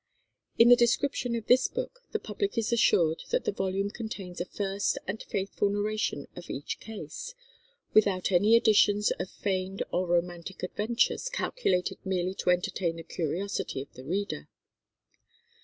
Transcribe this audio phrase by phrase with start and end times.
[0.57, 4.45] In the description of this book the public is assured that the volume contains a
[4.45, 7.35] first and faithful narration of each case,
[7.93, 13.93] "without any additions of feigned or romantic adventures, calculated merely to entertain the curiosity of
[13.93, 14.47] the reader."